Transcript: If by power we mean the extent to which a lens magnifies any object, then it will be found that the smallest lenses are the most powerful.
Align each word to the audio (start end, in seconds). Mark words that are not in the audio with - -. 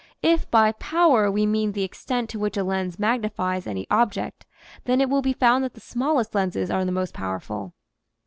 If 0.23 0.49
by 0.49 0.71
power 0.71 1.29
we 1.31 1.45
mean 1.45 1.73
the 1.73 1.83
extent 1.83 2.31
to 2.31 2.39
which 2.39 2.57
a 2.57 2.63
lens 2.63 2.97
magnifies 2.97 3.67
any 3.67 3.85
object, 3.91 4.47
then 4.85 4.99
it 4.99 5.11
will 5.11 5.21
be 5.21 5.31
found 5.31 5.63
that 5.63 5.75
the 5.75 5.79
smallest 5.79 6.33
lenses 6.33 6.71
are 6.71 6.83
the 6.83 6.91
most 6.91 7.13
powerful. 7.13 7.75